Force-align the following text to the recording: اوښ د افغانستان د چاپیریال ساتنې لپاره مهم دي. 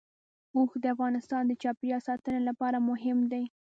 اوښ 0.55 0.71
د 0.83 0.85
افغانستان 0.95 1.43
د 1.47 1.51
چاپیریال 1.61 2.01
ساتنې 2.07 2.41
لپاره 2.49 2.77
مهم 2.89 3.17
دي. 3.31 3.43